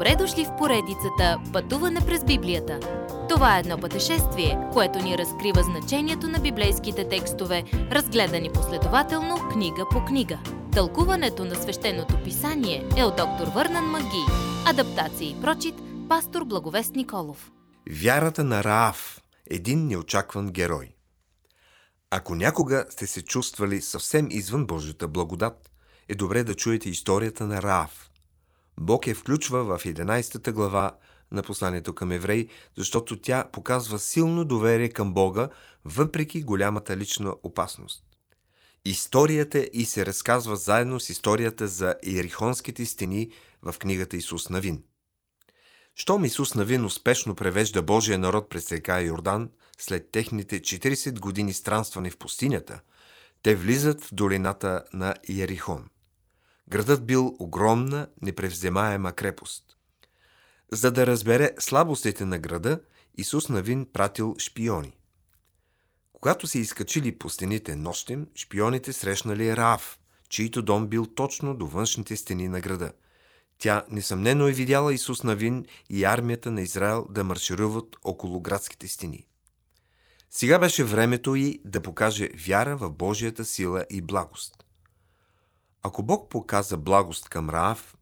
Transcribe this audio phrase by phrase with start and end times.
[0.00, 2.80] Добре дошли в поредицата Пътуване през Библията.
[3.28, 10.04] Това е едно пътешествие, което ни разкрива значението на библейските текстове, разгледани последователно книга по
[10.04, 10.38] книга.
[10.72, 14.24] Тълкуването на свещеното писание е от доктор Върнан Маги.
[14.66, 15.74] Адаптация и прочит,
[16.08, 17.50] пастор Благовест Николов.
[17.90, 19.20] Вярата на Раав–
[19.50, 20.94] един неочакван герой.
[22.10, 25.70] Ако някога сте се чувствали съвсем извън Божията благодат,
[26.08, 28.06] е добре да чуете историята на Раав–
[28.82, 30.96] Бог я включва в 11 глава
[31.32, 35.48] на посланието към евреи, защото тя показва силно доверие към Бога,
[35.84, 38.04] въпреки голямата лична опасност.
[38.84, 43.30] Историята и се разказва заедно с историята за Иерихонските стени
[43.62, 44.82] в книгата Исус Навин.
[45.94, 52.10] Щом Исус Навин успешно превежда Божия народ през река Йордан, след техните 40 години странстване
[52.10, 52.80] в пустинята,
[53.42, 55.88] те влизат в долината на Иерихон–
[56.70, 59.64] Градът бил огромна, непревземаема крепост.
[60.72, 62.80] За да разбере слабостите на града,
[63.18, 64.96] Исус Навин пратил шпиони.
[66.12, 72.16] Когато се изкачили по стените нощем, шпионите срещнали Раав, чийто дом бил точно до външните
[72.16, 72.92] стени на града.
[73.58, 79.26] Тя несъмнено е видяла Исус Навин и армията на Израел да маршируват около градските стени.
[80.30, 84.64] Сега беше времето и да покаже вяра в Божията сила и благост.
[85.82, 87.96] Ако Бог показа благост към Раав,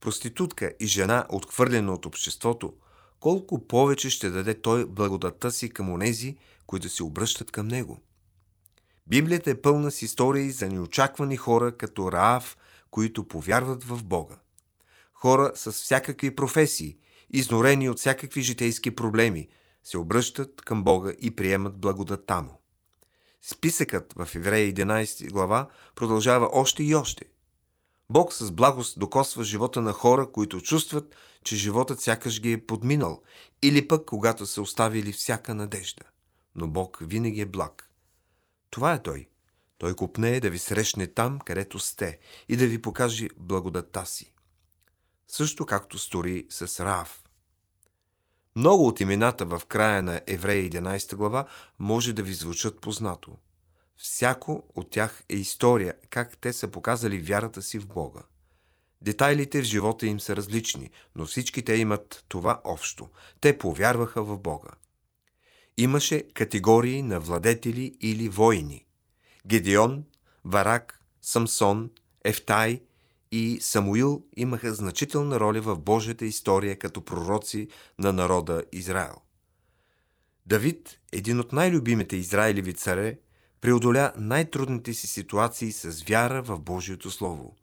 [0.00, 2.72] проститутка и жена, отхвърлена от обществото,
[3.20, 8.00] колко повече ще даде Той благодата си към онези, които се обръщат към Него.
[9.06, 12.56] Библията е пълна с истории за неочаквани хора като Раав,
[12.90, 14.36] които повярват в Бога.
[15.14, 16.98] Хора с всякакви професии,
[17.30, 19.48] изнорени от всякакви житейски проблеми,
[19.84, 22.60] се обръщат към Бога и приемат благодата му.
[23.48, 27.24] Списъкът в Еврея 11 глава продължава още и още.
[28.10, 33.22] Бог с благост докосва живота на хора, които чувстват, че животът сякаш ги е подминал,
[33.62, 36.02] или пък когато са оставили всяка надежда.
[36.54, 37.90] Но Бог винаги е благ.
[38.70, 39.28] Това е Той.
[39.78, 42.18] Той купне да ви срещне там, където сте
[42.48, 44.32] и да ви покаже благодата си.
[45.28, 47.22] Също както стори с Раав.
[48.56, 51.46] Много от имената в края на Еврея 11 глава
[51.78, 53.36] може да ви звучат познато.
[53.96, 58.22] Всяко от тях е история, как те са показали вярата си в Бога.
[59.02, 63.08] Детайлите в живота им са различни, но всички те имат това общо.
[63.40, 64.70] Те повярваха в Бога.
[65.76, 68.86] Имаше категории на владетели или воини.
[69.46, 70.04] Гедеон,
[70.44, 71.90] Варак, Самсон,
[72.24, 72.82] Ефтай–
[73.32, 77.68] и Самуил имаха значителна роля в Божията история като пророци
[77.98, 79.16] на народа Израел.
[80.46, 83.18] Давид, един от най-любимите Израилеви царе,
[83.66, 87.56] преодоля най-трудните си ситуации с вяра в Божието Слово.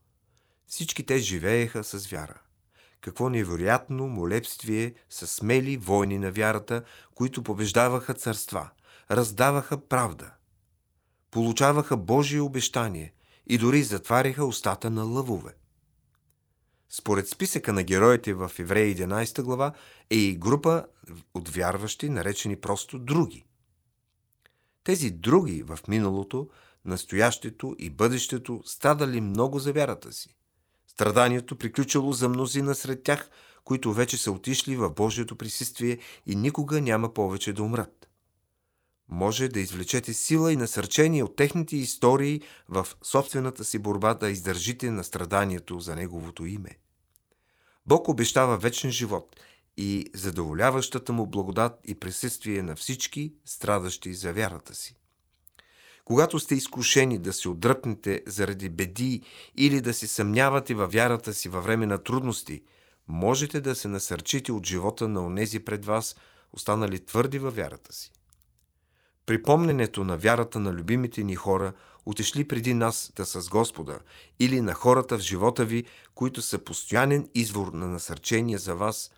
[0.68, 2.42] Всички те живееха с вяра.
[3.02, 6.84] Какво невероятно молебствие с смели войни на вярата,
[7.16, 8.70] които побеждаваха царства,
[9.12, 10.34] раздаваха правда.
[11.32, 13.14] Получаваха Божие обещание
[13.48, 15.54] и дори затваряха устата на лъвове.
[16.90, 19.74] Според списъка на героите в Евреи 11 глава
[20.10, 20.86] е и група
[21.34, 23.46] от вярващи, наречени просто други.
[24.84, 26.50] Тези други в миналото,
[26.86, 30.36] настоящето и бъдещето страдали много за вярата си.
[30.88, 33.30] Страданието приключило за мнозина сред тях,
[33.64, 38.10] които вече са отишли в Божието присъствие и никога няма повече да умрат.
[39.10, 44.92] Може да извлечете сила и насърчение от техните истории в собствената си борба да издържите
[44.92, 46.78] на страданието за Неговото име.
[47.86, 49.36] Бог обещава вечен живот
[49.78, 54.96] и задоволяващата му благодат и присъствие на всички, страдащи за вярата си.
[56.06, 59.22] Когато сте изкушени да се отдръпнете заради беди
[59.58, 62.64] или да се съмнявате във вярата си във време на трудности,
[63.08, 66.16] можете да се насърчите от живота на онези пред вас,
[66.54, 68.12] останали твърди във вярата си.
[69.26, 71.74] Припомненето на вярата на любимите ни хора,
[72.06, 74.00] отишли преди нас да с Господа,
[74.40, 75.86] или на хората в живота ви,
[76.16, 79.12] които са постоянен извор на насърчение за вас,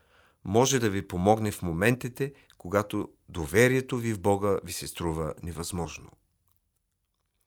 [0.45, 6.09] може да ви помогне в моментите, когато доверието ви в Бога ви се струва невъзможно.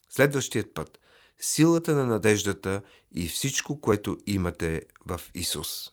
[0.08, 0.98] Следващият път–
[1.40, 2.82] силата на надеждата
[3.14, 5.90] и всичко, което имате в Исус.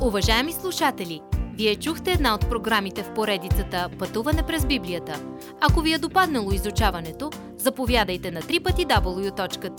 [0.00, 1.20] Уважаеми слушатели!
[1.54, 5.36] Вие чухте една от програмите в поредицата Пътуване през Библията.
[5.60, 9.76] Ако ви е допаднало изучаването, заповядайте на www.ttb.bible,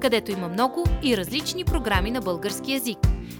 [0.00, 3.13] където има много и различни програми на български язик.